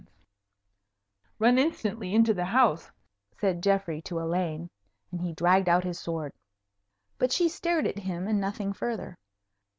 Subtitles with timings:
[1.37, 2.89] "Run instantly into the house,"
[3.39, 4.71] said Geoffrey to Elaine,
[5.11, 6.33] and he dragged out his sword.
[7.19, 9.19] But she stared at him, and nothing further.